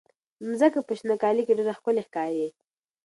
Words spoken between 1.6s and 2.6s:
ښکلې ښکاري.